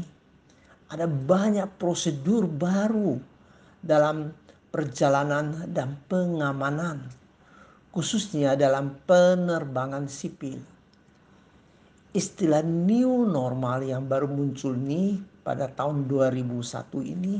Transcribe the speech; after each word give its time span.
ada 0.89 1.09
banyak 1.09 1.65
prosedur 1.81 2.45
baru 2.45 3.17
dalam 3.81 4.29
perjalanan 4.69 5.65
dan 5.71 5.97
pengamanan, 6.05 7.09
khususnya 7.89 8.53
dalam 8.53 9.01
penerbangan 9.07 10.05
sipil 10.05 10.61
istilah 12.09 12.65
new 12.65 13.29
normal 13.29 13.85
yang 13.85 14.09
baru 14.09 14.25
muncul 14.25 14.73
nih 14.73 15.21
pada 15.45 15.69
tahun 15.69 16.09
2001 16.09 16.57
ini 17.05 17.37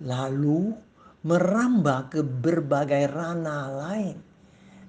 lalu 0.00 0.72
merambah 1.20 2.08
ke 2.08 2.24
berbagai 2.24 3.12
ranah 3.12 3.68
lain 3.68 4.16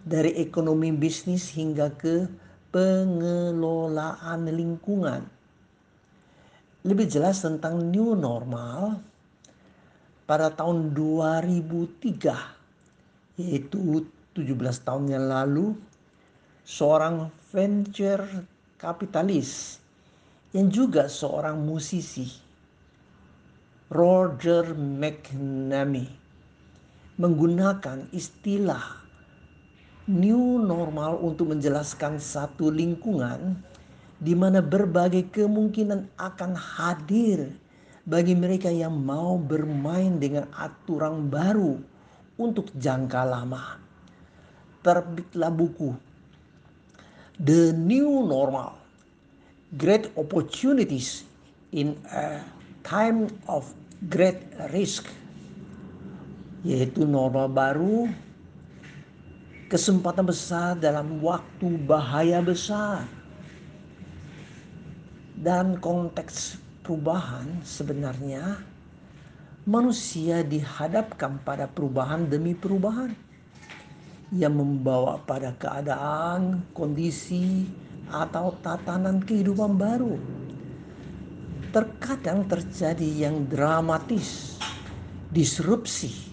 dari 0.08 0.40
ekonomi 0.40 0.96
bisnis 0.96 1.52
hingga 1.52 1.92
ke 1.92 2.24
pengelolaan 2.72 4.48
lingkungan. 4.48 5.28
Lebih 6.88 7.12
jelas 7.12 7.44
tentang 7.44 7.92
new 7.92 8.16
normal 8.16 9.04
pada 10.24 10.48
tahun 10.56 10.96
2003 10.96 13.44
yaitu 13.44 14.08
17 14.32 14.88
tahun 14.88 15.12
yang 15.12 15.28
lalu 15.28 15.76
seorang 16.64 17.28
venture 17.52 18.48
kapitalis 18.82 19.78
yang 20.58 20.74
juga 20.74 21.06
seorang 21.06 21.62
musisi. 21.62 22.26
Roger 23.94 24.74
McNamee 24.74 26.10
menggunakan 27.22 28.10
istilah 28.10 29.06
new 30.10 30.58
normal 30.58 31.22
untuk 31.22 31.54
menjelaskan 31.54 32.18
satu 32.18 32.74
lingkungan 32.74 33.62
di 34.18 34.34
mana 34.34 34.66
berbagai 34.66 35.30
kemungkinan 35.30 36.18
akan 36.18 36.58
hadir 36.58 37.54
bagi 38.10 38.34
mereka 38.34 38.74
yang 38.74 38.98
mau 38.98 39.38
bermain 39.38 40.18
dengan 40.18 40.50
aturan 40.58 41.30
baru 41.30 41.78
untuk 42.42 42.74
jangka 42.74 43.22
lama. 43.30 43.78
Terbitlah 44.82 45.54
buku 45.54 46.11
the 47.42 47.74
new 47.74 48.22
normal, 48.30 48.78
great 49.74 50.14
opportunities 50.14 51.26
in 51.74 51.98
a 52.14 52.46
time 52.86 53.34
of 53.50 53.66
great 54.14 54.38
risk, 54.70 55.10
yaitu 56.62 57.02
normal 57.10 57.50
baru, 57.50 58.14
kesempatan 59.74 60.30
besar 60.30 60.78
dalam 60.78 61.18
waktu 61.18 61.82
bahaya 61.90 62.46
besar. 62.46 63.10
Dalam 65.42 65.82
konteks 65.82 66.62
perubahan 66.86 67.50
sebenarnya 67.66 68.62
manusia 69.66 70.46
dihadapkan 70.46 71.42
pada 71.42 71.66
perubahan 71.66 72.30
demi 72.30 72.54
perubahan 72.54 73.18
yang 74.32 74.56
membawa 74.56 75.20
pada 75.28 75.52
keadaan, 75.60 76.64
kondisi, 76.72 77.68
atau 78.08 78.56
tatanan 78.64 79.20
kehidupan 79.20 79.76
baru. 79.76 80.16
Terkadang 81.72 82.48
terjadi 82.48 83.28
yang 83.28 83.48
dramatis, 83.48 84.60
disrupsi, 85.32 86.32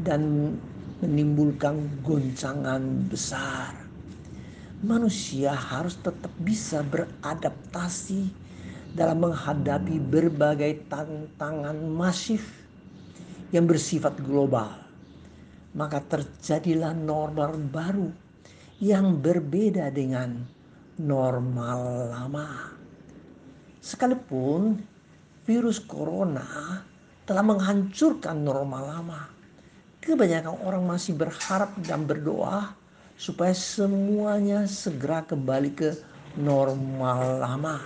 dan 0.00 0.52
menimbulkan 1.04 1.80
goncangan 2.00 3.04
besar. 3.08 3.72
Manusia 4.84 5.56
harus 5.56 5.96
tetap 6.00 6.32
bisa 6.40 6.84
beradaptasi 6.84 8.28
dalam 8.96 9.24
menghadapi 9.28 9.96
berbagai 10.00 10.88
tantangan 10.88 11.76
masif 11.92 12.44
yang 13.52 13.64
bersifat 13.64 14.20
global 14.24 14.85
maka 15.76 16.00
terjadilah 16.00 16.96
normal 16.96 17.60
baru 17.68 18.08
yang 18.80 19.20
berbeda 19.20 19.92
dengan 19.92 20.40
normal 20.96 21.80
lama. 22.16 22.48
Sekalipun 23.84 24.80
virus 25.44 25.78
corona 25.84 26.80
telah 27.28 27.44
menghancurkan 27.44 28.40
normal 28.40 28.82
lama, 28.88 29.20
kebanyakan 30.00 30.56
orang 30.64 30.82
masih 30.88 31.12
berharap 31.12 31.76
dan 31.84 32.08
berdoa 32.08 32.72
supaya 33.20 33.52
semuanya 33.52 34.64
segera 34.64 35.28
kembali 35.28 35.70
ke 35.76 35.92
normal 36.40 37.20
lama. 37.36 37.76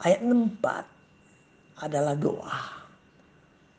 Ayat 0.04 0.20
4 0.20 1.80
adalah 1.80 2.16
doa. 2.16 2.60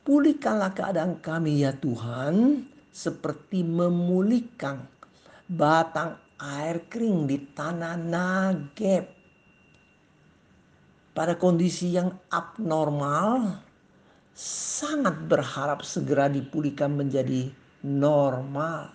Pulihkanlah 0.02 0.74
keadaan 0.74 1.22
kami 1.22 1.62
ya 1.62 1.70
Tuhan 1.78 2.66
seperti 2.90 3.62
memulihkan 3.62 4.82
batang 5.46 6.18
air 6.42 6.90
kering 6.90 7.30
di 7.30 7.38
tanah 7.54 7.94
Nageb. 8.02 9.06
Pada 11.14 11.38
kondisi 11.38 11.94
yang 11.94 12.10
abnormal, 12.34 13.62
sangat 14.36 15.16
berharap 15.28 15.84
segera 15.86 16.32
dipulihkan 16.32 16.96
menjadi 16.96 17.52
normal. 17.84 18.92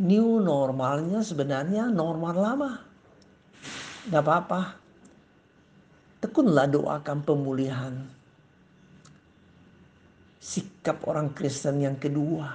New 0.00 0.40
normalnya 0.40 1.20
sebenarnya 1.20 1.92
normal 1.92 2.34
lama. 2.36 2.72
Tidak 4.06 4.16
apa-apa. 4.16 4.62
Tekunlah 6.24 6.68
doakan 6.68 7.18
pemulihan 7.24 7.94
sikap 10.40 11.04
orang 11.04 11.36
Kristen 11.36 11.84
yang 11.84 12.00
kedua. 12.00 12.48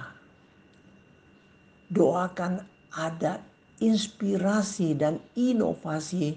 Doakan 1.86 2.58
ada 2.98 3.38
inspirasi 3.78 4.98
dan 4.98 5.22
inovasi 5.38 6.34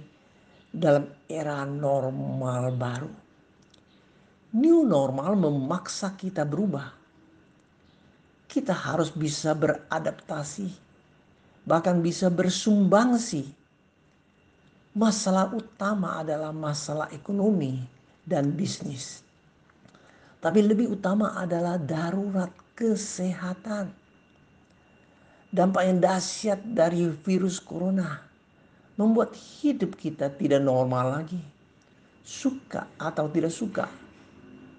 dalam 0.70 1.10
era 1.26 1.66
normal 1.66 2.70
baru. 2.78 3.29
New 4.50 4.82
normal 4.82 5.38
memaksa 5.38 6.18
kita 6.18 6.42
berubah. 6.42 6.90
Kita 8.50 8.74
harus 8.74 9.14
bisa 9.14 9.54
beradaptasi, 9.54 10.74
bahkan 11.70 12.02
bisa 12.02 12.34
bersumbangsi. 12.34 13.46
Masalah 14.98 15.54
utama 15.54 16.18
adalah 16.18 16.50
masalah 16.50 17.14
ekonomi 17.14 17.78
dan 18.26 18.50
bisnis. 18.50 19.22
Tapi 20.42 20.66
lebih 20.66 20.98
utama 20.98 21.38
adalah 21.38 21.78
darurat 21.78 22.50
kesehatan. 22.74 23.94
Dampak 25.54 25.84
yang 25.86 26.02
dahsyat 26.02 26.58
dari 26.66 27.06
virus 27.22 27.62
corona 27.62 28.18
membuat 28.98 29.38
hidup 29.38 29.94
kita 29.94 30.34
tidak 30.34 30.66
normal 30.66 31.22
lagi. 31.22 31.42
Suka 32.26 32.90
atau 32.98 33.30
tidak 33.30 33.54
suka, 33.54 34.09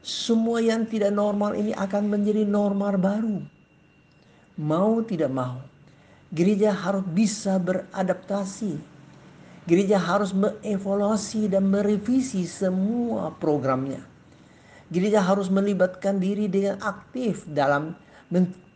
semua 0.01 0.65
yang 0.65 0.89
tidak 0.89 1.13
normal 1.13 1.53
ini 1.53 1.77
akan 1.77 2.09
menjadi 2.09 2.49
normal 2.49 2.97
baru. 2.97 3.39
Mau 4.61 5.01
tidak 5.05 5.29
mau, 5.33 5.61
gereja 6.33 6.73
harus 6.73 7.05
bisa 7.05 7.61
beradaptasi. 7.61 8.81
Gereja 9.69 10.01
harus 10.01 10.33
mengevaluasi 10.33 11.53
dan 11.53 11.69
merevisi 11.69 12.49
semua 12.49 13.31
programnya. 13.37 14.01
Gereja 14.91 15.23
harus 15.23 15.53
melibatkan 15.53 16.19
diri 16.19 16.51
dengan 16.51 16.81
aktif 16.83 17.47
dalam 17.47 17.95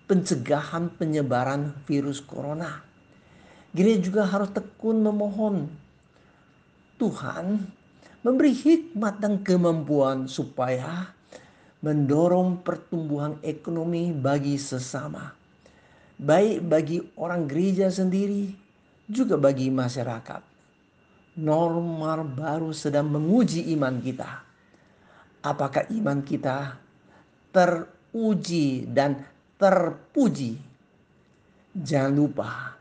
pencegahan 0.06 0.93
penyebaran 0.94 1.75
virus 1.88 2.20
corona. 2.23 2.85
Gereja 3.75 4.06
juga 4.06 4.23
harus 4.29 4.55
tekun 4.55 5.03
memohon 5.03 5.67
Tuhan 6.94 7.67
memberi 8.25 8.55
hikmat 8.55 9.19
dan 9.19 9.43
kemampuan 9.43 10.31
supaya 10.31 11.11
mendorong 11.84 12.64
pertumbuhan 12.64 13.36
ekonomi 13.44 14.08
bagi 14.08 14.56
sesama. 14.56 15.36
Baik 16.16 16.64
bagi 16.64 16.98
orang 17.20 17.44
gereja 17.44 17.92
sendiri, 17.92 18.56
juga 19.04 19.36
bagi 19.36 19.69
masyarakat. 19.69 20.40
Normal 21.36 22.25
baru 22.25 22.72
sedang 22.72 23.12
menguji 23.12 23.69
iman 23.76 24.00
kita. 24.00 24.40
Apakah 25.44 25.84
iman 25.92 26.25
kita 26.25 26.81
teruji 27.52 28.88
dan 28.88 29.20
terpuji? 29.60 30.56
Jangan 31.76 32.14
lupa, 32.16 32.81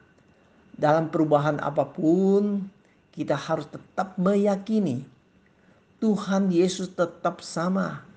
dalam 0.71 1.11
perubahan 1.11 1.59
apa 1.59 1.83
pun, 1.83 2.71
kita 3.11 3.35
harus 3.35 3.67
tetap 3.67 4.15
meyakini 4.15 5.03
Tuhan 5.99 6.53
Yesus 6.53 6.93
tetap 6.93 7.41
sama 7.43 8.12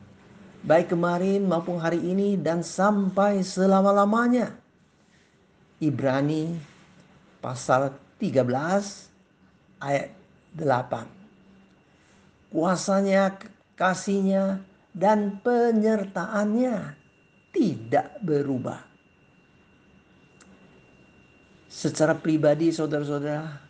baik 0.64 0.97
kemarin 0.97 1.44
maupun 1.44 1.76
hari 1.76 2.00
ini 2.00 2.38
dan 2.38 2.62
sampai 2.64 3.43
selama-lamanya. 3.43 4.56
Ibrani 5.76 6.56
pasal 7.44 7.93
13 8.17 8.41
ayat 9.82 10.08
8. 10.56 12.49
Kuasanya, 12.49 13.37
kasihnya, 13.76 14.64
dan 14.97 15.44
penyertaannya 15.44 16.97
tidak 17.53 18.17
berubah. 18.25 18.81
Secara 21.69 22.17
pribadi 22.17 22.73
saudara-saudara, 22.73 23.61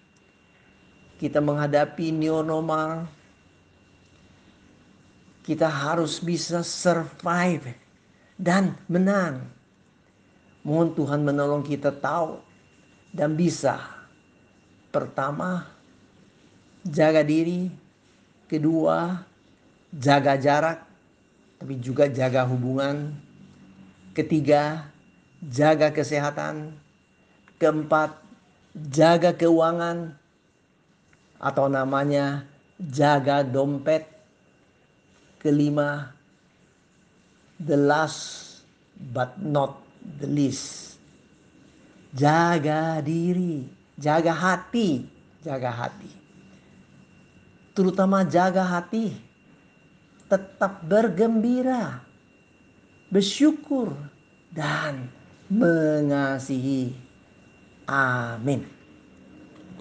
kita 1.19 1.43
menghadapi 1.43 2.15
new 2.15 2.38
normal 2.47 3.11
kita 5.46 5.70
harus 5.70 6.19
bisa 6.19 6.66
survive 6.66 7.70
dan 8.34 8.75
menang. 8.90 9.46
Mohon 10.66 10.88
Tuhan 10.98 11.20
menolong 11.22 11.62
kita 11.62 11.94
tahu 11.94 12.43
dan 13.14 13.38
bisa. 13.38 13.78
Pertama, 14.90 15.70
jaga 16.82 17.22
diri. 17.22 17.70
Kedua, 18.50 19.22
jaga 19.94 20.34
jarak, 20.34 20.82
tapi 21.62 21.78
juga 21.78 22.10
jaga 22.10 22.42
hubungan. 22.42 23.14
Ketiga, 24.19 24.90
jaga 25.46 25.94
kesehatan. 25.94 26.75
Keempat, 27.62 28.19
jaga 28.75 29.31
keuangan 29.31 30.19
atau 31.38 31.66
namanya 31.70 32.44
jaga 32.76 33.40
dompet 33.40 34.15
kelima, 35.41 36.12
the 37.61 37.77
last 37.77 38.61
but 39.12 39.37
not 39.41 39.81
the 40.21 40.29
least. 40.29 40.97
Jaga 42.17 43.05
diri, 43.05 43.69
jaga 44.00 44.33
hati, 44.33 45.05
jaga 45.44 45.69
hati. 45.69 46.11
Terutama 47.77 48.25
jaga 48.25 48.65
hati. 48.65 49.12
Tetap 50.27 50.83
bergembira, 50.83 52.03
bersyukur, 53.12 53.94
dan 54.50 55.06
mengasihi. 55.47 56.97
Amin. 57.87 58.75